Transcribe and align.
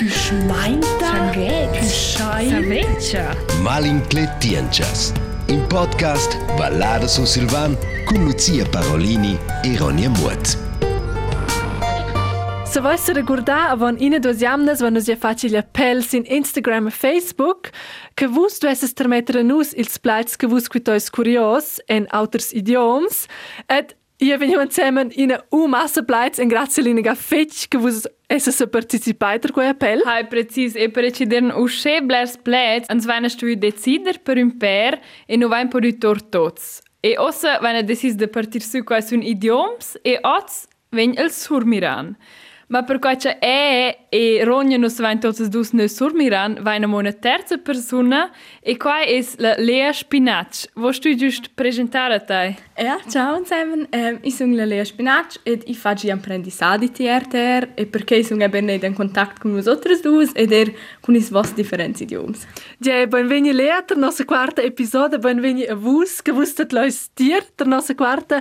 Puschein. 0.00 0.80
Saveccia. 1.82 3.34
Malincletienchas. 3.62 5.12
In 5.48 5.66
podcast 5.68 6.36
Ballada 6.56 7.08
su 7.08 7.24
Silvan 7.24 7.76
con 8.06 8.24
Lucia 8.24 8.64
Parolini 8.70 9.36
e 9.64 9.76
Ronja 9.76 10.08
Mutt. 10.08 10.56
Se 12.64 12.80
se 12.96 13.12
ricordare, 13.12 13.72
avon 13.72 13.96
ina 13.98 14.20
dos 14.20 14.36
jamnas, 14.36 14.78
vanno 14.78 15.00
si 15.00 15.16
facci 15.16 15.48
gli 15.48 15.56
appelli 15.56 16.06
in 16.12 16.22
Instagram 16.26 16.86
e 16.86 16.90
Facebook, 16.90 17.70
che 18.14 18.28
vus 18.28 18.60
dovesse 18.60 18.92
permettere 18.94 19.42
nus 19.42 19.72
ils 19.72 19.98
plaits 19.98 20.36
che 20.36 20.46
vus 20.46 20.68
quitois 20.68 21.10
curios 21.10 21.80
en 21.88 22.06
auters 22.10 22.52
idioms, 22.52 23.26
et 23.66 23.96
io 24.18 24.38
veniamo 24.38 24.62
insieme 24.62 25.08
in 25.16 25.36
una 25.50 25.66
massa 25.66 26.04
plaits 26.04 26.38
en 26.38 26.46
grazie 26.46 26.82
all'iniga 26.82 27.16
fetch 27.16 27.66
che 27.66 27.78
vus 28.28 28.36
esse 28.36 28.52
se 28.52 28.66
participai 28.66 29.38
per 29.38 29.52
quei 29.52 29.68
appell. 29.68 30.02
Hai 30.04 30.26
precis 30.26 30.74
e 30.76 30.88
per 30.90 31.02
decideren 31.02 31.50
usce 31.56 32.00
blers 32.02 32.36
plets, 32.36 32.88
ans 32.88 33.06
vaina 33.06 33.28
stu 33.28 33.54
decider 33.56 34.18
per 34.20 34.36
un 34.36 34.56
per 34.58 35.00
e 35.26 35.36
no 35.36 35.48
vain 35.48 35.68
per 35.68 35.84
utor 35.84 36.20
tots. 36.20 36.82
E 37.00 37.16
ossa 37.18 37.58
vaina 37.60 37.82
decis 37.82 38.14
de 38.14 38.26
partir 38.26 38.62
su 38.62 38.84
quais 38.84 39.10
un 39.12 39.22
idioms 39.22 39.96
e 40.04 40.18
oz 40.22 40.68
ven 40.90 41.14
el 41.16 41.30
surmiran. 41.30 42.16
Ma 42.68 42.82
per 42.82 42.98
quai 42.98 43.16
c'è 43.16 43.38
e 43.40 43.96
e 44.10 44.44
rogna 44.44 44.76
nos 44.76 44.98
vain 45.00 45.18
tots 45.18 45.48
dus 45.48 45.72
ne 45.72 45.88
surmiran, 45.88 46.58
vaina 46.60 46.86
mo 46.86 46.98
una 46.98 47.12
terza 47.12 47.56
persona 47.56 48.30
e 48.60 48.76
quai 48.76 49.16
es 49.16 49.38
la 49.38 49.54
Lea 49.56 49.92
Spinach. 49.92 50.68
Wo 50.74 50.92
stu 50.92 51.14
just 51.14 51.48
presentare 51.54 52.20
te? 52.24 52.67
Ja, 52.80 53.00
ciao 53.08 53.36
insieme. 53.36 53.88
Um, 53.90 54.20
io 54.22 54.30
sono 54.30 54.54
la 54.54 54.64
Lea 54.64 54.84
Spinacci 54.84 55.40
e 55.42 55.58
io 55.66 55.74
faccio 55.74 56.12
apprendissage 56.12 56.92
di 56.92 57.08
RTR 57.08 57.70
e 57.74 57.86
perché 57.86 58.22
sono 58.22 58.44
eben 58.44 58.68
in 58.68 58.94
contatto 58.94 59.40
con 59.40 59.50
voi 59.50 59.66
altri 59.66 59.98
due 60.00 60.28
ed 60.32 60.52
er 60.52 60.72
con 61.00 61.16
i 61.16 61.26
vostri 61.28 61.56
differenti 61.56 62.04
idiomi. 62.04 62.36
Ja, 62.78 63.04
benveni 63.08 63.52
Lea, 63.52 63.82
der 63.84 63.96
nostra 63.96 64.24
quarta 64.24 64.62
episode, 64.62 65.18
benveni 65.18 65.64
a 65.64 65.74
vus, 65.74 66.22
che 66.22 66.30
vus 66.30 66.54
tet 66.54 66.70
lois 66.70 67.10
dir, 67.16 67.44
der 67.56 67.66
nostra 67.66 67.96
quarta 67.96 68.40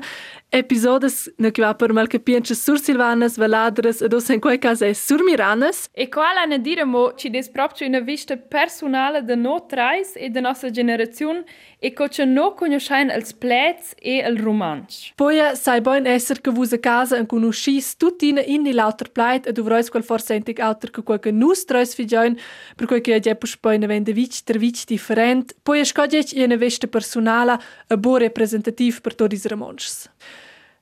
episode, 0.50 1.08
ne 1.38 1.52
che 1.52 1.62
va 1.62 1.74
per 1.74 1.92
mal 1.92 2.08
capienche 2.08 2.54
sur 2.54 2.80
Silvanas, 2.80 3.38
Valadres, 3.38 4.02
ed 4.02 4.14
os 4.14 4.30
in 4.30 4.40
quei 4.40 4.60
caso 4.60 4.86
è 4.86 4.94
sur 4.94 5.24
Miranas. 5.24 5.90
E 5.94 6.10
qual 6.10 6.38
a 6.38 6.58
dire 6.58 6.86
mo 6.86 7.16
ci 7.16 7.30
des 7.30 7.50
proprio 7.50 7.88
una 7.88 8.00
vista 8.00 8.38
personale 8.38 9.24
de 9.24 9.36
no 9.36 9.66
trais 9.66 10.14
e 10.16 10.30
de 10.30 10.40
nostra 10.40 10.70
generazione 10.70 11.44
e 11.80 11.94
co 11.94 12.08
ce 12.08 12.26
no 12.26 12.54
conoscein 12.54 13.10
els 13.10 13.34
plets 13.34 13.94
e 14.02 14.27
el 14.28 14.38
romansch. 14.38 15.14
Poi 15.16 15.40
sai 15.56 15.82
bon 15.82 16.06
esser 16.06 16.42
che 16.42 16.52
vus 16.52 16.74
a 16.74 16.80
casa 16.80 17.18
en 17.18 17.26
conoscis 17.26 17.96
tutina 17.98 18.42
in 18.46 18.64
di 18.64 18.74
lauter 18.74 19.10
pleit 19.10 19.48
e 19.48 19.52
dovreis 19.52 19.90
quel 19.90 20.04
forsentig 20.04 20.60
auter 20.60 20.92
che 20.92 21.04
quel 21.04 21.20
che 21.20 21.32
nus 21.32 21.66
treis 21.66 21.96
figlioin 21.96 22.38
per 22.76 22.88
quel 22.88 23.02
che 23.02 23.12
ja 23.12 23.20
jepus 23.20 23.58
poi 23.58 23.78
ne 23.78 23.88
vende 23.88 24.14
vic 24.14 24.44
der 24.46 24.58
vic 24.58 24.86
different. 24.86 25.56
Poi 25.64 25.86
scogec 25.86 26.34
i 26.34 26.44
una 26.44 26.58
vesta 26.58 26.88
personala 26.88 27.60
a 27.88 27.98
bo 27.98 28.18
representativ 28.18 29.02
per 29.02 29.16
todis 29.16 29.46
romanschs. 29.48 30.10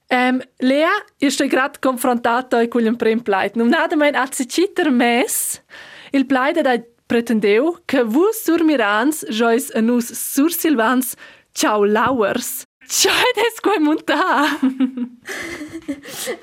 Um, 0.07 0.39
Lea, 0.57 0.91
io 1.17 1.29
sto 1.29 1.47
grad 1.47 1.79
confrontata 1.79 2.67
con 2.67 2.85
il 2.85 2.95
primo 2.95 3.21
pleit. 3.21 3.55
Non 3.55 3.69
nada 3.69 3.95
mein 3.95 4.15
a 4.15 4.27
citer 4.27 4.91
mes, 4.91 5.63
il 6.11 6.25
pleit 6.25 6.61
da 6.61 6.77
pretendeu 7.07 7.77
che 7.85 8.03
vus 8.03 8.43
sur 8.43 8.63
mirans 8.63 9.25
jois 9.29 9.71
a 9.75 9.81
nus 9.81 10.11
sur 10.13 10.51
silvans 10.51 11.15
ciao 11.53 11.83
lauers. 11.83 12.65
Ciao 12.87 13.25
des 13.35 13.61
quei 13.61 13.79
monta. 13.79 14.45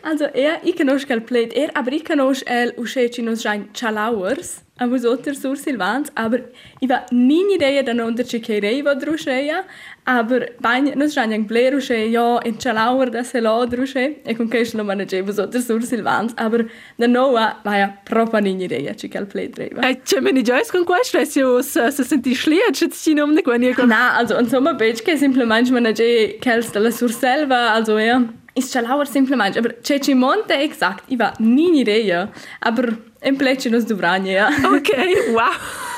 Also, 0.03 0.25
er, 0.25 0.61
ich 0.65 0.77
conosco 0.77 1.13
il 1.13 1.21
plate, 1.21 1.55
er, 1.57 1.77
aber 1.77 1.93
ich 1.93 2.05
conosco 2.05 2.45
el 2.47 2.75
usceci 2.77 3.23
nos 3.23 3.43
jain 3.43 3.69
chalauers, 3.73 4.63
a 4.79 4.87
vos 4.87 5.05
other 5.05 5.35
sur 5.35 5.57
Silvans, 5.57 6.11
aber 6.15 6.41
ich 6.81 6.89
war 6.89 7.07
nie 7.11 7.55
idea 7.55 7.83
da 7.83 7.95
non 7.95 8.15
der 8.15 8.27
chikerei 8.27 8.85
va 8.85 8.95
druscheia, 8.95 9.65
Aber 10.05 10.47
Beinernos 10.59 11.15
scheint 11.15 11.33
ein 11.33 11.47
Blerusche, 11.47 11.95
ja, 11.95 12.39
in 12.41 12.59
Chalauer, 12.59 13.09
das 13.09 13.33
Helodrusche, 13.35 14.17
e 14.25 14.35
con 14.35 14.49
che 14.49 14.69
lo 14.73 14.83
maneggevo 14.83 15.33
sotto 15.33 15.61
sul 15.61 15.85
Silvans, 15.85 16.33
aber 16.37 16.65
da 16.97 17.07
noa, 17.07 17.61
ma 17.63 17.79
ja, 17.79 17.97
proprio 18.03 18.41
nini 18.41 18.65
idea, 18.65 18.97
ci 18.97 19.09
cal 19.09 19.27
play 19.27 19.49
dreva. 19.49 19.89
E 19.89 20.01
c'è 20.03 20.19
meni 20.19 20.43
giois 20.43 20.73
con 20.73 20.85
questo, 20.85 21.19
e 21.19 21.25
se 21.25 21.43
us, 21.43 21.79
se 21.79 22.03
senti 22.03 22.35
schliert, 22.35 22.73
c'è 22.73 22.89
ci 22.89 23.15
nom 23.15 23.33
de 23.33 23.43
quani. 23.43 23.73
Na, 23.87 24.17
also, 24.17 24.37
insomma, 24.41 24.75
bec, 24.75 25.03
che 25.03 25.17
simplemente 25.17 25.69
er 25.69 25.75
manegge 25.75 26.37
cal 26.41 26.65
stella 26.65 26.91
sur 26.91 27.13
selva, 27.13 27.73
also, 27.73 27.97
ja, 27.97 28.21
ist 28.55 28.73
Chalauer 28.73 29.07
simplemente, 29.07 29.59
aber 29.59 29.79
c'è 29.83 30.01
ci 30.01 30.15
monte, 30.15 30.55
exakt, 30.55 31.05
i 31.11 31.17
va 31.17 31.33
nini 31.39 31.81
idea, 31.81 32.29
aber 32.59 32.99
in 33.23 33.37
plece 33.37 33.69
nos 33.71 33.85
dovranje, 33.85 34.33
ja. 34.33 34.49
Ok, 34.49 34.91
wow. 35.33 35.91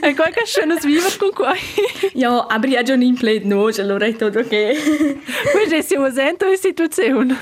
E 0.00 0.14
qua 0.14 0.30
che 0.30 0.46
sono 0.46 0.78
svivere 0.78 1.16
con 1.16 1.30
qua. 1.32 1.52
Io 2.14 2.38
abri 2.46 2.76
a 2.76 2.82
Johnny 2.82 3.06
in 3.06 3.16
play 3.16 3.40
no, 3.44 3.72
ce 3.72 3.82
l'ho 3.82 3.98
detto 3.98 4.30
che. 4.30 4.76
Poi 5.52 5.68
ci 5.68 5.82
siamo 5.82 6.10
sento 6.10 6.46
in 6.46 6.56
situazione. 6.56 7.36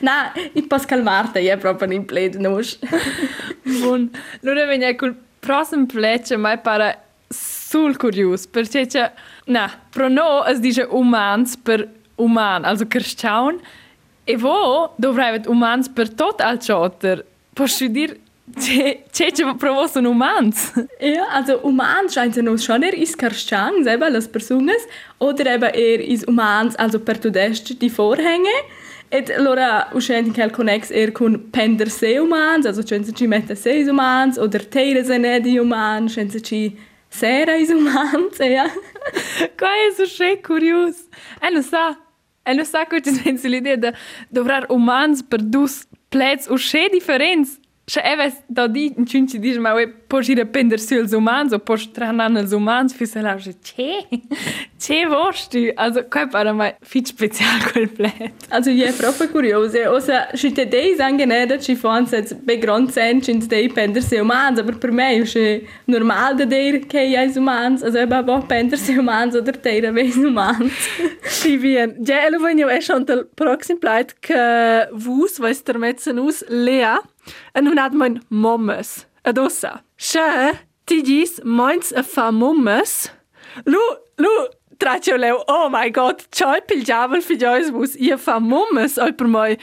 No, 0.00 0.32
i 0.52 0.62
posso 0.62 0.86
calmarti, 0.86 1.46
è 1.46 1.58
proprio 1.58 1.92
in 1.92 2.04
play 2.04 2.30
no. 2.38 2.58
Buon. 3.62 4.10
Allora 4.42 4.64
veniamo 4.64 4.96
col 4.96 5.14
prossimo 5.40 5.86
play, 5.86 6.22
ma 6.36 6.56
pare 6.56 7.02
sul 7.28 7.96
curioso, 7.96 8.48
perché 8.50 8.86
c'è 8.86 9.12
no, 9.46 9.70
pro 9.90 10.08
no 10.08 10.44
es 10.44 10.58
dice 10.58 10.86
umans 10.88 11.56
per 11.56 11.88
uman, 12.16 12.64
also 12.64 12.86
cristian. 12.86 13.60
E 14.26 14.36
voi 14.38 14.88
dovrai 14.96 15.42
umans 15.46 15.88
per 15.88 16.08
tot 16.08 16.40
al 16.40 16.58
chotter. 16.58 17.24
Posso 17.52 17.86
dire 17.88 18.20
c'è 18.54 19.02
c'è 19.10 19.54
pro 19.56 19.74
vo 19.74 19.86
sono 19.86 20.10
umans. 20.10 20.72
Ja, 21.00 21.26
also 21.30 21.60
Humans 21.62 22.12
scheint 22.12 22.36
nos 22.36 22.64
schon 22.64 22.82
er 22.82 22.94
is 22.94 23.16
Karstang, 23.16 23.84
selber 23.84 24.10
las 24.10 24.28
Personas, 24.28 24.86
oder 25.18 25.46
eben 25.46 25.70
er 25.74 26.00
is 26.00 26.24
Humans, 26.26 26.76
also 26.76 26.98
per 26.98 27.18
tudest 27.18 27.80
die 27.80 27.90
Vorhänge. 27.90 28.54
Et 29.10 29.30
allora 29.30 29.88
uscenti 29.92 30.32
che 30.32 30.50
connex 30.50 30.90
er 30.90 31.12
con 31.12 31.50
pender 31.50 31.88
se 31.88 32.18
umans, 32.18 32.66
also 32.66 32.82
senza 32.82 33.12
ci 33.12 33.26
mette 33.26 33.54
se 33.54 33.88
umans, 33.88 34.38
oder 34.38 34.60
teire 34.68 35.04
se 35.04 35.18
ne 35.18 35.40
di 35.40 35.58
umans, 35.58 36.14
senza 36.14 36.40
ci 36.40 36.76
sera 37.10 37.54
is 37.56 37.70
umans, 37.70 38.38
ja. 38.40 38.66
Quai 39.56 39.88
è 39.88 39.94
so 39.94 40.04
schön 40.06 40.42
curios. 40.42 41.08
E 41.40 41.50
non 41.50 41.62
sa, 41.62 41.96
e 42.44 42.54
non 42.54 42.64
sa 42.64 42.86
che 42.86 43.00
ci 43.02 43.12
pensi 43.22 43.48
l'idea 43.48 43.76
de 43.76 43.92
dovrar 44.30 44.66
umans 44.68 45.22
per 45.22 45.42
dus 45.42 45.86
plets 46.08 46.48
o 46.48 46.56
che 46.56 46.88
differenz. 46.88 47.60
Cioè, 47.86 48.02
eves 48.12 48.42
da 48.46 48.66
di 48.66 48.94
in 48.96 49.04
cinci 49.06 49.38
dice 49.38 49.58
ma 49.58 49.74
we 49.74 49.86
posso 49.86 50.32
ir 50.32 50.40
a 50.40 50.46
pender 50.56 50.80
su 50.80 50.94
els 50.94 51.12
umans 51.12 51.52
o 51.52 51.58
posso 51.58 51.90
tranan 51.92 52.36
els 52.36 52.52
umans 52.52 52.94
fi 52.94 53.06
se 53.06 53.20
la 53.20 53.36
che 53.36 54.06
che 54.78 55.06
vosti 55.06 55.70
also 55.74 56.06
quai 56.08 56.26
para 56.28 56.52
mai 56.52 56.74
fit 56.80 57.06
special 57.06 57.60
quel 57.72 57.90
plet. 57.90 58.32
Also 58.48 58.70
je 58.70 58.90
proprio 58.92 59.28
curioso, 59.28 59.78
osa 59.90 60.28
schite 60.32 60.66
dei 60.66 60.98
angeneda 60.98 61.58
ci 61.58 61.74
fons 61.74 62.10
jetzt 62.12 62.34
be 62.44 62.56
grand 62.58 62.90
sen 62.90 63.20
cins 63.20 63.46
dei 63.46 63.68
pender 63.68 64.02
se 64.02 64.20
umans, 64.20 64.58
aber 64.58 64.78
per 64.78 64.90
me 64.90 65.22
è 65.22 65.62
normal 65.84 66.36
da 66.36 66.46
der 66.46 66.86
che 66.86 67.02
ja 67.02 67.22
is 67.22 67.36
umans, 67.36 67.82
also 67.82 67.98
eba 67.98 68.22
bo 68.22 68.40
pender 68.46 68.78
se 68.78 68.96
umans 68.98 69.34
oder 69.34 69.56
teira 69.60 69.92
ve 69.92 70.10
umans. 70.16 70.72
Si 71.44 71.58
bien. 71.58 71.96
Ja, 72.06 72.24
elo 72.26 72.38
venio 72.38 72.68
è 72.68 72.80
schon 72.80 73.04
del 73.04 73.26
proxim 73.34 73.78
pleit 73.78 74.14
che 74.20 74.88
vus 74.92 75.38
vais 75.38 75.62
der 75.62 75.78
metzen 75.78 76.18
us 76.18 76.44
Lea. 76.48 77.00
E 77.54 77.60
nun 77.60 77.78
hat 77.78 77.92
mein 77.92 78.22
mommes. 78.28 79.06
Ed 79.24 79.38
ossa. 79.38 79.82
Sche, 79.96 80.58
ti 80.86 81.02
dis 81.02 81.40
meins 81.44 81.92
a 81.92 82.02
fa 82.02 82.30
mommes. 82.30 83.10
Lu, 83.66 83.80
lu, 84.18 84.30
traccio 84.78 85.16
leu, 85.16 85.42
oh 85.48 85.68
my 85.68 85.90
god, 85.90 86.24
ciao 86.32 86.60
pil 86.66 86.84
diavol 86.84 87.22
figliois 87.22 87.70
vus, 87.72 87.96
ia 87.96 88.18
fa 88.18 88.38
mommes, 88.40 88.98
oi 88.98 89.12
per 89.12 89.28
moi. 89.28 89.56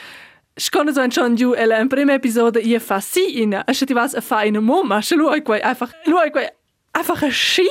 So 0.58 0.84
schon 1.10 1.36
giù 1.36 1.54
e 1.56 1.64
in 1.80 1.88
prima 1.90 2.14
episode 2.14 2.60
ia 2.62 2.80
fa 2.80 3.00
si 3.00 3.42
ina, 3.42 3.64
e 3.68 3.74
se 3.74 3.86
ti 3.86 3.94
vas 3.94 4.14
a 4.14 4.22
fa 4.22 4.44
ina 4.44 4.60
momma, 4.60 5.02
se 5.02 5.16
lu 5.16 5.28
oi 5.28 5.42
quai 5.42 5.62
einfach, 5.62 5.92
lu 6.06 6.18
oi 6.18 6.30
quai 6.30 6.50
einfach 6.94 7.24
a 7.24 7.32
schi. 7.32 7.68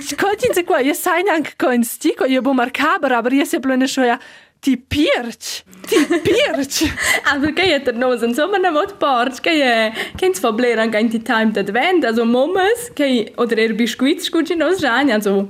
Scolti 0.00 0.54
se 0.54 0.62
qua, 0.62 0.80
ia 0.80 0.94
sai 0.94 1.22
neanche 1.22 1.56
coin 1.58 1.82
stico, 1.82 2.24
ia 2.24 2.40
bo 2.40 2.54
marcaber, 2.54 3.12
aber 3.12 3.32
ia 3.32 3.44
se 3.44 3.58
plena 3.58 3.86
schoia, 3.86 4.20
ti 4.60 4.74
pirč, 4.76 5.62
ti 5.88 6.00
pirč. 6.24 6.82
Ampak 7.30 7.54
kaj 7.58 7.70
je 7.72 7.78
trnozen, 7.88 8.34
samo 8.34 8.58
nam 8.60 8.78
odporč, 8.80 9.40
kaj 9.44 9.60
je, 9.60 9.74
kaj 10.20 10.34
smo 10.38 10.52
bleran, 10.56 10.92
kaj 10.92 11.10
ti 11.14 11.20
time 11.24 11.54
that 11.56 11.70
vent, 11.74 12.04
also 12.04 12.26
momes, 12.28 12.88
kaj 12.98 13.34
odrer 13.40 13.74
biškvit 13.78 14.26
škuči 14.26 14.58
nos 14.58 14.82
žanja, 14.82 15.20
also, 15.20 15.46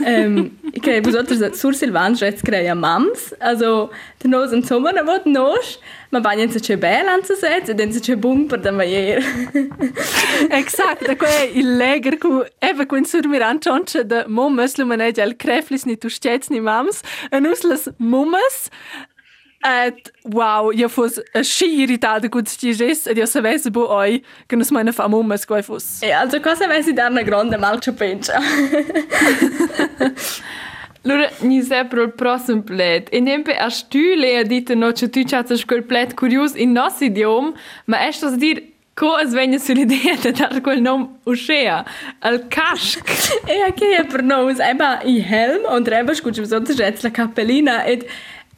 um, 0.00 0.38
kaj 0.80 0.98
je 0.98 1.04
bezotter 1.04 1.40
za 1.42 1.52
sur 1.58 1.76
Silvan, 1.76 2.16
že 2.16 2.32
skreja 2.40 2.74
mams, 2.74 3.32
also 3.40 3.90
trnozen, 4.22 4.64
samo 4.66 4.92
nam 4.94 5.08
od 5.12 5.28
nož, 5.28 5.76
ma 6.14 6.20
banje 6.22 6.46
se 6.54 6.62
če 6.62 6.76
belan 6.80 7.24
se 7.26 7.36
sec, 7.38 7.70
den 7.76 7.92
se 7.92 8.00
če 8.04 8.16
bumper 8.20 8.60
da 8.62 8.72
ma 8.72 8.86
je. 8.86 9.18
Exakt, 10.60 11.04
tako 11.06 11.28
je 11.28 11.48
il 11.60 11.72
leger, 11.80 12.18
ku, 12.22 12.40
eva 12.62 12.86
kun 12.88 13.04
sur 13.08 13.26
miran 13.30 13.60
čonče, 13.62 14.04
da 14.08 14.24
momes 14.28 14.78
lumeneđa, 14.78 15.24
al 15.26 15.34
kreflis 15.38 15.86
ni 15.88 15.96
tuščec 16.00 16.48
ni 16.54 16.62
mams, 16.64 17.02
en 17.34 17.50
uslas 17.50 17.88
momes, 17.98 18.45
mommes 18.46 18.70
Et 19.66 20.12
wow, 20.24 20.70
io 20.70 20.88
fos 20.88 21.18
a 21.34 21.42
schi 21.42 21.80
irritada 21.82 22.28
con 22.28 22.46
sti 22.46 22.74
ges 22.78 23.06
ed 23.10 23.18
io 23.18 23.26
savesse 23.26 23.70
bu 23.70 23.82
oi 23.90 24.22
che 24.46 24.54
nos 24.56 24.70
meine 24.70 24.92
fam 24.92 25.14
um 25.14 25.32
es 25.32 25.44
goi 25.44 25.62
fos. 25.62 26.02
E 26.02 26.12
also 26.12 26.40
cosa 26.40 26.64
avessi 26.66 26.92
dar 26.92 27.10
una 27.10 27.22
grande 27.22 27.56
malcia 27.56 27.92
pensa. 27.92 28.38
Allora, 31.04 31.30
ni 31.40 31.62
se 31.62 31.84
pro 31.84 32.02
il 32.02 32.12
prossimo 32.12 32.62
plet. 32.62 33.08
E 33.12 33.20
nempe 33.20 33.56
a 33.56 33.68
stüle 33.70 34.38
a 34.38 34.42
dite 34.42 34.74
no, 34.74 34.92
che 34.92 35.08
tu 35.08 35.24
chattes 35.24 35.64
quel 35.64 35.82
plet 35.82 36.14
curios 36.14 36.54
in 36.54 36.72
nos 36.72 37.00
idiom, 37.00 37.54
ma 37.86 38.06
è 38.06 38.10
sto 38.12 38.36
dir 38.36 38.62
co 38.94 39.14
as 39.14 39.32
vegna 39.32 39.58
sull'idea 39.58 40.16
de 40.22 40.32
dar 40.32 40.60
quel 40.60 40.80
nom 40.80 41.18
uscea, 41.24 41.84
al 42.20 42.46
casc. 42.48 43.08
e 43.46 43.60
anche 43.60 44.04
per 44.08 44.22
noi, 44.22 44.54
eba 44.58 45.00
i 45.04 45.20
helm 45.20 45.64
und 45.68 45.86
reba 45.86 46.14
scucci 46.14 46.44
sotto 46.46 46.72
la 46.76 47.10
cappellina 47.10 47.84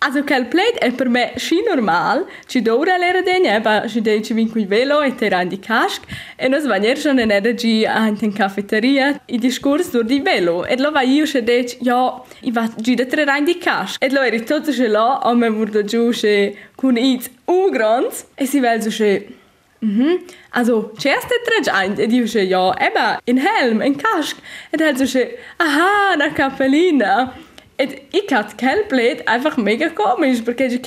Also 0.01 0.23
quel 0.23 0.47
plate 0.47 0.79
è 0.79 0.93
per 0.93 1.09
me 1.09 1.33
sci 1.35 1.61
normal, 1.67 2.25
ci 2.47 2.63
dora 2.63 2.97
l'era 2.97 3.21
degna, 3.21 3.55
eba 3.55 3.89
ci 3.89 4.01
dei 4.01 4.23
ci 4.23 4.33
vin 4.33 4.49
qui 4.49 4.65
velo 4.65 5.01
e 5.01 5.13
te 5.17 5.29
randi 5.29 5.59
casc, 5.59 6.03
e 6.37 6.47
nos 6.47 6.67
va 6.67 6.77
nier 6.77 6.97
schon 6.97 7.19
in 7.19 7.33
energy 7.33 7.85
anche 7.85 8.25
in 8.25 8.33
caffetteria, 8.33 9.21
i 9.27 9.39
discurs 9.39 9.91
dur 9.91 10.05
di 10.05 10.21
velo, 10.21 10.65
e 10.65 10.79
lo 10.79 10.93
va 10.93 11.03
io 11.03 11.25
che 11.25 11.43
dec, 11.43 11.79
ja, 11.81 12.23
i 12.43 12.53
va 12.53 12.71
gi 12.77 12.95
da 12.95 13.07
tre 13.07 13.25
randi 13.25 13.59
casc, 13.59 14.01
e 14.01 14.09
lo 14.13 14.21
eri 14.21 14.45
tutto 14.45 14.73
ce 14.73 14.87
l'ho, 14.87 15.19
o 15.25 15.35
me 15.35 15.49
wurde 15.49 15.83
giù 15.83 16.11
che 16.11 16.57
con 16.77 16.97
iz 16.97 17.29
u 17.47 17.69
grons, 17.69 18.25
e 18.37 18.47
si 18.47 18.61
vel 18.61 18.81
so 18.81 18.91
che, 18.91 19.35
Mhm. 19.81 20.25
Also, 20.51 20.91
hat 20.97 21.05
er 21.07 21.63
gemeint, 21.63 22.01
und 22.01 22.13
ich 22.13 22.33
so, 22.33 22.41
ja, 22.41 22.75
eben, 22.81 23.19
in 23.27 23.37
Helm, 23.37 23.81
in. 23.81 23.95
Und 23.95 24.81
er 24.81 24.89
hat 24.89 24.99
so, 24.99 25.19
aha, 25.59 26.17
nach 26.17 26.35
Cappellina. 26.35 27.33
Ich 27.79 28.35
hatte 28.35 28.57
kein 28.57 28.89
Plaid, 28.89 29.29
einfach 29.29 29.57
mega 29.57 29.89
komisch, 29.89 30.43
perché 30.43 30.69
du 30.69 30.81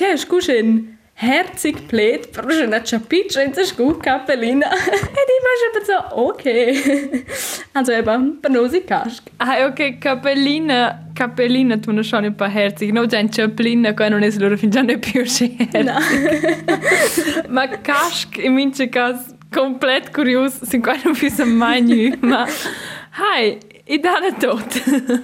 ein 0.52 0.98
herzig 1.14 1.88
Plaid, 1.88 2.32
brauchst 2.32 2.58
du 2.58 2.64
eine 2.64 2.82
Chapice 2.82 3.42
in 3.42 3.52
der 3.52 3.64
Cappellina. 4.02 4.68
Und 4.68 4.76
ich 4.86 5.86
war 5.88 6.10
so, 6.10 6.16
okay. 6.16 7.24
Also 7.74 7.92
eben, 7.92 8.40
Banosi 8.42 8.82
Kask. 8.82 9.22
Ah, 9.38 9.66
ok, 9.66 9.98
cappellina, 9.98 11.06
cappellina 11.14 11.78
tu 11.78 11.92
non 11.92 12.04
sono 12.04 12.26
un 12.26 12.34
po' 12.34 12.44
herzig, 12.44 12.92
no 12.92 13.06
già 13.06 13.18
in 13.18 13.30
cappellina 13.30 13.94
qua 13.94 14.10
non 14.10 14.22
è 14.22 14.30
loro 14.38 14.58
fin 14.58 14.68
già 14.68 14.84
è 14.84 14.98
più. 14.98 15.22
No. 15.82 15.98
Ma 17.48 17.68
casc, 17.68 18.36
in 18.36 18.52
mince 18.52 18.88
cas, 18.90 19.34
komplett 19.50 20.12
kurios, 20.12 20.60
sind 20.62 20.84
più 21.18 21.30
so 21.30 21.46
menu, 21.46 22.16
ma... 22.20 22.46
Hai, 23.14 23.58
i 23.86 23.98
danno 23.98 24.32
tot. 24.38 24.76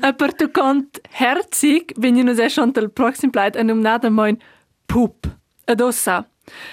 E 0.03 0.13
per 0.13 0.35
tu 0.35 0.49
cont 0.49 1.01
herzig, 1.11 1.93
wenn 1.97 2.17
ich 2.17 2.25
nos 2.25 2.53
schon 2.53 2.73
del 2.73 2.89
proxim 2.89 3.31
pleit 3.31 3.57
en 3.57 3.71
um 3.71 3.81
nada 3.81 4.11
mein 4.11 4.39
pup. 4.87 5.27
Ed 5.67 5.83
ossa. 5.83 6.27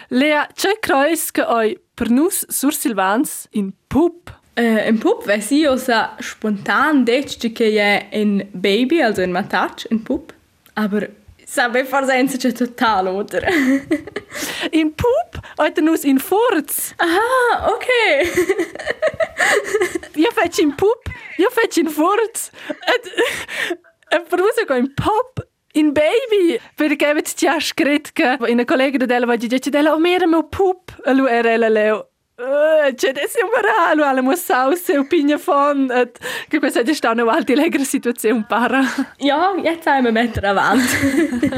Lea, 0.10 0.48
c'è 0.54 0.80
creus 0.80 1.32
che 1.32 1.44
oi 1.44 1.78
per 1.94 2.10
nus 2.10 2.46
sur 2.48 2.74
Silvans 2.74 3.48
in 3.52 3.74
pup? 3.88 4.32
Äh, 4.58 4.88
ein 4.88 5.00
Pup 5.00 5.28
weiß 5.28 5.52
ich 5.52 5.68
also 5.68 5.92
spontan 6.22 7.04
che 7.04 7.78
è 7.78 8.08
ein 8.12 8.48
Baby, 8.54 9.04
also 9.04 9.22
ein 9.22 9.34
Matach, 9.34 9.86
ein 9.92 10.02
Pup. 10.02 10.34
Aber 10.76 11.10
sabe 11.46 11.86
forse 11.86 12.14
è 12.14 12.52
total, 12.52 13.08
oder? 13.08 13.46
In 14.72 14.94
pup? 14.94 15.40
Oi 15.58 15.72
nus 15.78 16.04
in 16.04 16.18
forz? 16.20 16.94
Aha, 16.98 17.72
okay. 17.72 18.26
Io 20.16 20.32
faccio 20.32 20.62
in 20.62 20.76
pup, 20.76 21.02
io 21.38 21.50
faccio 21.50 21.82
in 21.82 21.90
forz. 21.90 22.50
Ed, 22.68 23.12
e 24.10 24.22
per 24.22 24.40
nus 24.40 24.56
è 24.56 24.74
in 24.76 24.94
pop. 24.94 25.48
In 25.74 25.92
baby, 25.92 26.58
perché 26.74 27.06
avete 27.08 27.32
già 27.36 27.60
scritto 27.60 28.12
che 28.14 28.38
una 28.40 28.64
collega 28.64 29.06
della 29.06 29.26
va 29.26 29.36
dice 29.36 29.70
della 29.70 29.94
o 29.94 30.00
mera 30.00 30.26
meu 30.26 30.48
pup, 30.48 31.02
e 31.04 31.14
lui 31.14 31.30
era 31.30 31.58
la 31.58 32.08
c'è 32.38 33.10
adesso 33.10 33.40
un 33.44 33.50
varalo, 33.50 34.04
alla 34.04 34.22
mo 34.22 34.36
sauce, 34.36 34.94
von, 35.44 35.90
et, 35.92 36.20
che 36.50 36.60
questa 36.60 36.82
è 36.82 36.94
stata 36.94 37.14
una 37.14 37.32
volta 37.32 37.54
legra 37.54 37.84
situazione 37.84 38.46
para. 38.48 38.82
Ja, 39.20 39.54
jetzt 39.64 39.88
haben 39.88 40.04
wir 40.04 40.12
Meter 40.12 40.44
avanti. 40.46 41.50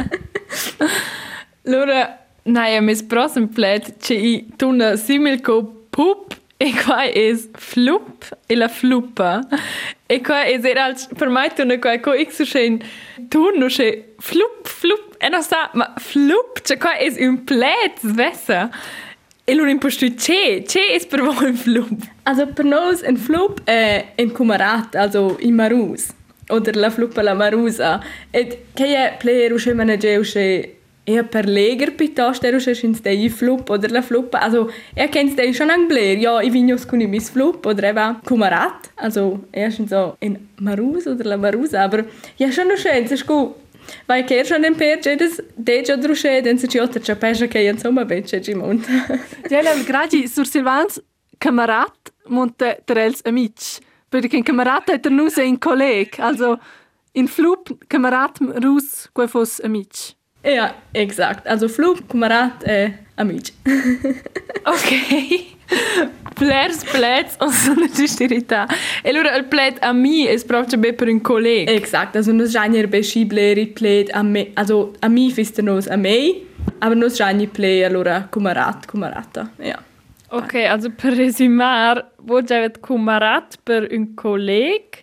Allora, 1.66 2.20
naja, 2.44 2.80
mis 2.82 3.02
prossimo 3.02 3.48
plet, 3.48 3.98
c'è 3.98 4.14
i 4.14 4.48
tuna 4.56 4.96
simil 4.96 5.42
co 5.42 5.64
pup, 5.90 6.36
e 6.58 6.72
qua 6.84 7.04
è 7.04 7.36
flup, 7.54 8.38
e 8.46 8.56
la 8.56 8.68
fluppa. 8.68 9.42
E 10.06 10.22
qua 10.22 10.44
è 10.44 10.60
era 10.64 10.94
per 11.18 11.30
me 11.30 11.50
tuna 11.56 11.80
qua, 11.80 12.00
co 12.00 12.14
ich 12.14 12.32
so 12.32 12.46
schön 12.46 12.80
tun, 13.30 13.58
no 13.58 13.66
c'è 13.66 14.14
flup, 14.20 14.68
flup, 14.68 15.16
e 15.18 15.28
non 15.30 15.42
sa, 15.42 15.72
ma 15.74 15.92
flup, 15.98 16.62
c'è 16.62 16.78
qua 16.78 16.96
è 16.98 17.26
un 17.26 17.44
plet, 17.44 18.00
svessa. 18.00 18.70
E 19.50 19.54
allora 19.54 19.70
in 19.70 19.78
posto 19.78 20.06
c'è, 20.14 20.62
c'è 20.66 20.88
è 21.00 21.08
per 21.08 21.22
voi 21.22 21.46
un 21.46 21.56
flup. 21.56 22.02
Also 22.24 22.48
per 22.48 22.66
noi 22.66 22.98
ein 23.06 23.16
Flup 23.16 23.62
è 23.64 24.12
ein 24.18 24.34
Kumarat, 24.34 24.94
also 24.96 25.38
in 25.40 25.56
Marus. 25.56 26.08
Oder 26.50 26.76
la 26.76 26.90
fluppa 26.90 27.22
la 27.22 27.34
marusa. 27.34 28.04
Et 28.30 28.66
che 28.74 29.16
player 29.18 29.54
usce 29.54 29.74
manage 29.74 30.18
usce 30.18 30.76
eher 31.06 31.24
per 31.24 31.48
leger 31.48 31.94
piuttosto 31.96 32.46
er 32.46 32.56
usce 32.56 32.78
in 32.82 32.94
stei 32.94 33.30
flup 33.30 33.70
oder 33.70 33.90
la 33.90 34.02
fluppa. 34.02 34.40
Also 34.40 34.70
er 34.94 35.08
kennt 35.08 35.32
stei 35.32 35.54
schon 35.54 35.70
ang 35.70 35.88
player. 35.88 36.18
Ja, 36.18 36.42
i 36.42 36.50
vignos 36.50 36.86
con 36.86 37.00
i 37.00 37.08
mis 37.08 37.30
flup 37.30 37.66
oder 37.66 37.86
eva 37.86 38.20
Kumarat. 38.26 38.92
Also 38.98 39.46
er 39.54 39.72
schon 39.72 39.88
so 39.88 40.18
in 40.20 40.50
Marus 40.60 41.08
oder 41.08 41.24
la 41.24 41.38
marusa. 41.38 41.86
Aber 41.86 42.04
ja, 42.36 42.52
schon 42.52 42.76
schön, 42.76 43.06
es 43.06 43.12
ist 43.12 43.26
gut. 43.26 43.56
Vai 44.06 44.24
che 44.24 44.44
schon 44.44 44.64
in 44.64 44.76
per 44.76 45.00
jedes 45.00 45.42
dejo 45.56 45.96
drusche, 45.98 46.42
den 46.42 46.58
se 46.58 46.68
ci 46.68 46.80
otter 46.80 47.02
c'è 47.02 47.16
pesce 47.16 47.48
che 47.48 47.60
insomma 47.60 48.06
becce 48.06 48.42
ci 48.42 48.54
monta. 48.54 48.88
Gela, 49.48 49.74
gradi 49.84 50.28
sur 50.28 50.46
Silvans, 50.46 51.02
Kamerad 51.38 52.12
monte 52.28 52.82
terels 52.86 53.22
amic. 53.24 53.80
Perché 54.10 54.38
in 54.38 54.44
Kamerad 54.44 54.88
hat 54.90 55.06
er 55.06 55.12
nus 55.12 55.38
ein 55.38 55.60
Kolleg, 55.60 56.20
also 56.20 56.60
in 57.14 57.28
Flub 57.28 57.78
Kamerad 57.88 58.38
rus 58.64 59.10
quei 59.14 59.28
fos 59.28 59.60
amic. 59.62 60.16
Ja, 60.44 60.76
exakt. 60.94 61.46
Also 61.48 61.68
Flug, 61.68 62.08
Kumarat, 62.08 62.64
äh, 62.64 62.94
amici. 63.16 63.54
Ok. 64.66 65.57
Plers 66.34 66.84
plets 66.84 67.36
o 67.40 67.50
sono 67.50 67.88
gisterità. 67.92 68.68
E 69.02 69.10
allora 69.10 69.36
il 69.36 69.46
plet 69.46 69.78
a 69.82 69.92
me 69.92 70.30
è 70.30 70.46
proprio 70.46 70.78
be 70.78 70.94
per 70.94 71.08
un 71.08 71.22
collega. 71.22 71.72
Exakt, 71.72 72.16
also 72.16 72.32
nus 72.32 72.52
janger 72.52 72.88
beschibleri 72.88 73.68
pled 73.68 74.10
a 74.12 74.22
me, 74.22 74.52
also 74.54 74.94
a 75.00 75.08
mi 75.08 75.32
fiste 75.32 75.62
nus 75.62 75.88
a 75.88 75.96
me, 75.96 76.42
aber 76.80 76.96
nus 76.96 77.18
jani 77.18 77.48
play 77.48 77.84
allora 77.84 78.28
Kumarat, 78.30 78.86
Kumarata. 78.86 79.52
Ja. 79.58 79.84
Ok, 80.30 80.56
also 80.56 80.90
per 80.90 81.14
resumar, 81.16 82.12
vuol 82.18 82.44
dire 82.44 82.72
cumarat 82.82 83.58
per 83.64 83.88
un 83.92 84.14
collega 84.14 85.00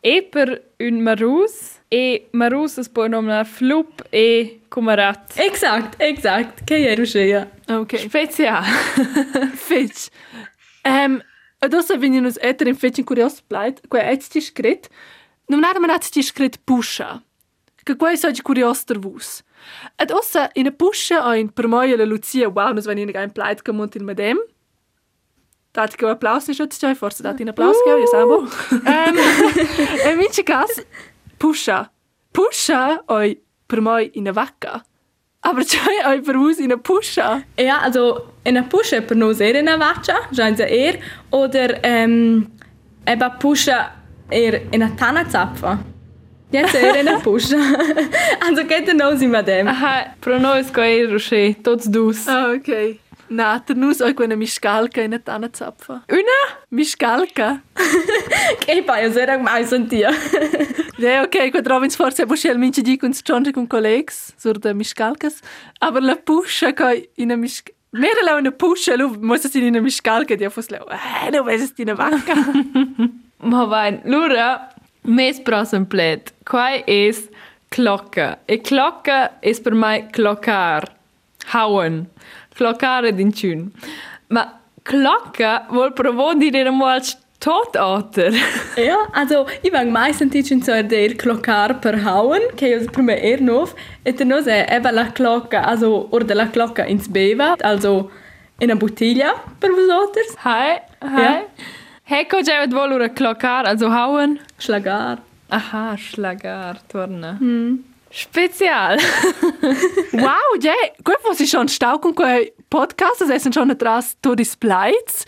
e 0.00 0.22
per 0.22 0.62
un 0.78 1.02
marus 1.02 1.78
e 1.90 2.28
marus 2.32 2.78
es 2.78 2.90
nominare 2.94 3.44
flup 3.44 4.02
e 4.10 4.60
cumarat. 4.68 5.34
Exakt, 5.36 6.00
exakt. 6.00 6.64
Che 6.64 6.94
ruscia. 6.94 7.50
Ok. 7.80 7.98
Spezial. 7.98 8.64
Fetch. 9.68 10.10
Ähm, 10.84 11.22
adesso 11.60 11.98
vengono 11.98 12.22
nos 12.22 12.36
etter 12.36 12.66
in 12.66 12.74
fetch 12.74 12.98
in 12.98 13.04
curios 13.04 13.40
pleit, 13.40 13.80
quei 13.88 14.02
ets 14.02 14.28
ti 14.28 14.40
scret. 14.40 14.88
Non 15.48 15.64
era 15.64 15.80
man 15.80 15.90
ets 15.90 16.10
ti 16.10 16.22
scret 16.22 16.58
pusha. 16.64 17.22
Che 17.84 17.96
quei 17.96 18.16
so 18.16 18.28
curios 18.42 18.84
der 18.84 18.98
vus. 18.98 19.42
Ed 19.96 20.10
ossa 20.10 20.50
in 20.54 20.66
a 20.66 20.70
pusha 20.70 21.22
ein 21.24 21.50
per 21.50 21.68
moi 21.68 21.96
la 21.96 22.04
Lucia, 22.04 22.48
wow, 22.48 22.72
nos 22.72 22.86
venina 22.86 23.18
ein 23.20 23.32
pleit 23.32 23.62
comont 23.62 23.94
in 23.96 24.04
medem. 24.04 24.38
Dat 25.72 25.96
che 25.96 26.06
applaus 26.06 26.46
ne 26.48 26.54
schutz 26.54 26.78
chai, 26.78 26.94
forse 26.94 27.22
dat 27.22 27.40
in 27.40 27.48
applaus 27.48 27.76
che 27.82 27.90
io 27.90 28.06
sambo. 28.06 28.46
Ähm, 28.84 29.16
e 30.06 30.16
mince 30.16 30.42
cas 30.42 30.84
pusha. 31.38 31.90
Pusha 32.32 33.02
oi 33.06 33.40
per 33.66 33.80
moi 33.80 34.10
in 34.14 34.28
a 34.28 34.32
vacca. 34.32 34.84
Aber 35.42 35.64
oi 36.06 36.20
per 36.22 36.38
vus 36.38 36.58
in 36.58 36.72
a 36.72 36.76
pusha. 36.76 37.42
Ja, 37.56 37.80
also 37.82 38.32
in 38.44 38.56
a 38.56 38.62
Pusche 38.62 39.02
per 39.02 39.16
nus 39.16 39.40
er 39.40 39.54
in 39.54 39.68
a 39.68 39.78
vaccia, 39.78 40.16
scheint 40.32 40.56
sie 40.56 40.64
er, 40.64 40.98
oder 41.30 41.82
ähm, 41.82 42.46
eba 43.04 43.30
Pusche 43.30 43.76
er 44.30 44.60
in 44.72 44.82
a 44.82 44.90
Tanna 44.96 45.24
zapfa. 45.28 45.78
Jetzt 46.50 46.74
er 46.74 46.96
in 47.00 47.08
a 47.08 47.18
Pusche. 47.24 47.56
also 48.46 48.64
geht 48.64 48.88
er 48.88 48.94
nus 48.94 49.22
in 49.22 49.32
dem. 49.32 49.68
Aha, 49.68 50.14
pro 50.20 50.38
noi 50.38 50.64
scoe 50.64 51.06
rusce, 51.10 51.54
tots 51.62 51.86
dus. 51.86 52.26
Ah, 52.28 52.52
ok. 52.52 52.98
Na, 53.28 53.58
ter 53.58 53.76
nus 53.76 54.00
oi 54.00 54.12
quena 54.12 54.36
miscalca 54.36 55.02
in 55.02 55.14
a 55.14 55.18
tanna 55.18 55.48
zapfa. 55.52 56.02
Una? 56.10 56.40
Miscalca? 56.68 57.62
Che 58.58 58.82
poi 58.82 59.02
io 59.02 59.12
sera 59.12 59.38
mai 59.38 59.64
sentia. 59.64 60.10
Ja, 61.02 61.24
ok, 61.24 61.50
qua 61.50 61.62
trovins 61.66 61.96
forse 61.98 62.26
bo 62.30 62.36
schel 62.38 62.58
mince 62.62 62.82
di 62.82 62.96
con 62.96 63.12
stronge 63.12 63.50
con 63.50 63.66
collegs 63.66 64.34
sur 64.38 64.58
de 64.58 64.72
miscalcas, 64.72 65.40
aber 65.80 66.02
la 66.02 66.14
pusha 66.14 66.72
coi 66.72 67.08
in 67.16 67.32
a 67.32 67.36
mis 67.36 67.62
Mera 67.92 68.22
la 68.24 68.36
una 68.36 68.50
pusha, 68.50 68.96
lu 68.96 69.18
muss 69.20 69.44
es 69.44 69.54
in 69.54 69.76
a 69.76 69.80
miscalca 69.80 70.36
di 70.36 70.48
fos 70.48 70.70
la. 70.70 70.78
Eh, 70.78 71.30
nu 71.30 71.42
ves 71.44 71.72
in 71.76 71.90
a 71.90 71.94
vacca. 71.94 72.34
Ma 73.50 73.64
vai, 73.64 74.00
allora, 74.04 74.72
mes 75.02 75.40
prossimo 75.40 75.84
plet, 75.84 76.32
qua 76.44 76.70
es 76.86 77.28
clocca. 77.68 78.38
E 78.46 78.62
clocca 78.62 79.32
es 79.42 79.60
per 79.60 79.74
me 79.74 80.08
cloccar. 80.10 80.88
Hauen. 81.52 82.06
Cloccare 82.54 83.12
d'inciun. 83.12 83.72
Ma 84.28 84.60
clocca 84.82 85.66
vuol 85.68 85.92
provo 85.92 86.32
dire 86.34 86.70
mal 86.70 86.94
als 86.94 87.18
Totater. 87.42 88.32
Ja, 88.76 88.96
also 89.12 89.46
ich 89.62 89.72
war 89.72 89.84
meistens 89.84 90.34
in 90.50 90.62
so 90.62 90.72
der 90.80 91.14
Glockar 91.14 91.74
per 91.74 92.04
Hauen, 92.04 92.40
che 92.56 92.68
io 92.68 92.86
prima 92.90 93.12
er 93.12 93.40
nov, 93.40 93.74
e 94.04 94.12
te 94.12 94.24
nos 94.24 94.46
è 94.46 94.66
eva 94.70 94.92
la 94.92 95.10
clocca, 95.10 95.64
also, 95.64 96.06
oder 96.10 96.36
la 96.36 96.46
clocca 96.46 96.84
ins 96.86 97.08
beva, 97.08 97.56
also 97.60 98.10
in 98.60 98.70
una 98.70 98.76
bottiglia 98.76 99.34
per 99.58 99.70
vosotros. 99.70 100.36
Hi, 100.44 100.80
hi. 101.00 101.20
Ja. 101.20 101.44
Hecco 102.04 102.40
già 102.42 102.64
vuol 102.66 102.92
ora 102.92 103.08
cloccare, 103.10 103.68
also 103.68 103.88
hauen. 103.88 104.38
Schlagar. 104.56 105.18
Aha, 105.48 105.96
Schlagar, 105.96 106.80
torna. 106.86 107.38
Spezial. 108.10 108.98
Wow, 110.12 110.60
ja, 110.60 110.72
gut, 111.02 111.16
was 111.24 111.40
ist 111.40 111.50
schon 111.50 111.68
stau 111.68 111.98
con 111.98 112.14
quei 112.14 112.52
podcast, 112.68 113.20
das 113.20 113.30
essen 113.30 113.52
schon 113.52 113.70
atrás 113.70 114.16
todos 114.20 114.56
plates. 114.56 115.24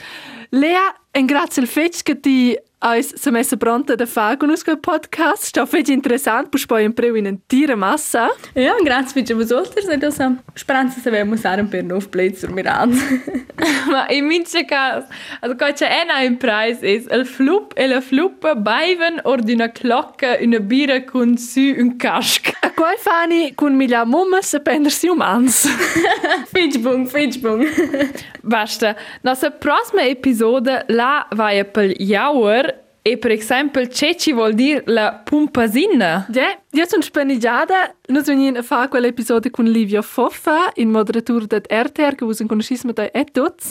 Lea, 0.51 0.95
en 1.13 1.27
grazie 1.27 1.63
al 1.63 1.69
fetch 1.69 2.03
che 2.03 2.21
ti 2.21 2.59
se 3.01 3.31
messa 3.31 3.57
pronta 3.57 3.95
da 3.95 4.05
fare 4.05 4.37
con 4.37 4.49
questo 4.49 4.77
podcast. 4.77 5.45
Sta 5.45 5.65
fetch 5.65 5.89
interessant, 5.89 6.51
pus 6.51 6.67
poi 6.67 6.85
un 6.85 6.93
preu 6.93 7.15
in 7.15 7.27
entire 7.27 7.75
massa. 7.75 8.29
Ja, 8.55 8.75
grazie 8.83 9.23
per 9.23 9.35
vosotros, 9.37 9.89
e 9.89 9.97
dos 9.97 10.17
speranza 10.55 11.01
se 11.01 11.11
vemo 11.11 11.33
usare 11.33 11.65
per 11.65 11.83
nov 11.83 12.09
plate 12.09 12.37
sur 12.37 12.51
Miran. 12.51 12.91
Ma 13.91 14.07
in 14.11 14.27
mince 14.27 14.65
cas, 14.67 15.05
also 15.41 15.57
qua 15.57 15.73
c'è 15.73 16.03
una 16.05 16.21
in 16.23 16.37
preis 16.37 16.83
is 16.83 17.07
il 17.11 17.25
flup 17.25 17.73
e 17.75 17.87
la 17.87 18.01
fluppa 18.01 18.55
baiven 18.55 19.21
or 19.23 19.41
di 19.41 19.55
una 19.55 19.71
clocca 19.71 20.37
una 20.41 20.61
bira 20.61 21.05
con 21.05 21.39
su 21.39 21.61
un 21.61 21.97
casc. 21.97 22.53
A 22.61 22.73
quei 22.73 22.97
fani 22.99 23.55
con 23.55 23.75
miglia 23.75 24.05
mummas 24.05 24.53
e 24.53 24.61
pendersi 24.61 25.09
umans. 25.09 25.67
Fitchbung, 26.53 27.07
Fitchbung. 27.07 27.65
Basta. 28.43 28.95
Nossa 29.23 29.51
próxima 29.51 30.03
episode 30.45 30.85
lá 30.89 31.27
vai 31.33 31.65
per 31.65 31.95
Jauer 31.99 32.83
e 33.03 33.19
per 33.19 33.33
esempio 33.33 33.87
c'è 33.87 34.15
ci 34.15 34.33
vuol 34.33 34.55
dire 34.55 34.83
la 34.87 35.21
pumpasina. 35.25 36.27
Ja, 36.31 36.59
io 36.71 36.87
sono 36.87 37.03
spanigiata. 37.03 37.95
Noi 38.09 38.23
venim 38.23 38.57
a 38.57 38.63
fare 38.63 38.89
quell'episodio 38.89 39.51
con 39.51 39.67
Livio 39.67 40.01
Foffa, 40.03 40.71
in 40.75 40.91
moderatura 40.91 41.45
del 41.47 41.63
RTR, 41.69 42.15
che 42.15 42.25
usa 42.25 42.47
conoscismo 42.47 42.93
da 42.93 43.11
e 43.11 43.25
tutti. 43.25 43.69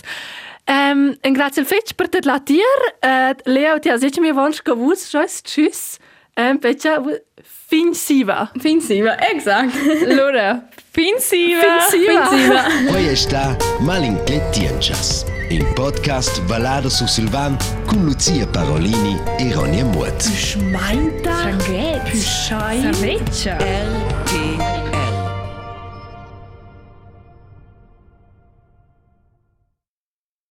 Um, 0.65 1.15
en 1.22 1.34
grazie 1.34 1.62
al 1.62 1.68
fetch 1.68 1.94
per 1.96 2.10
te 2.10 2.20
la 2.22 2.39
tier. 2.39 2.63
Uh, 3.01 3.34
Leo, 3.46 3.80
ti 3.80 3.89
ha 3.89 3.98
detto 3.98 4.22
mi 4.22 4.32
vons 4.32 4.62
che 4.62 4.74
vus, 4.74 5.10
tschüss, 5.10 5.42
tschüss. 5.42 5.98
Um, 6.36 6.58
Pecha, 6.58 7.01
fin 7.44 7.94
siva. 7.94 8.51
Finsiva, 8.60 9.18
exakt. 9.20 9.75
Allora, 10.08 10.68
fin 10.92 11.20
siva. 11.20 11.80
Fin 11.89 12.00
siva. 12.00 12.25
Finsiva. 12.27 12.63
Poi 12.92 13.08
está 13.08 13.58
Malincletienchas, 13.80 15.25
in 15.50 15.66
podcast 15.74 16.42
Ballada 16.44 16.90
su 16.90 17.06
Silvan 17.08 17.58
con 17.86 18.04
Lucia 18.04 18.48
Parolini 18.48 19.20
e 19.38 19.54
Ronja 19.54 19.86
Mutt. 19.86 20.24
Pischai. 22.04 22.82
Savreccia. 22.82 23.58
LT. 23.58 24.02